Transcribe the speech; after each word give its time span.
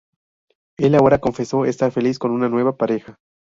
El 0.79 0.95
ahora 0.95 1.19
confeso 1.19 1.63
estar 1.65 1.91
feliz 1.91 2.17
con 2.17 2.31
una 2.31 2.49
nueva 2.49 2.75
pareja. 2.75 3.19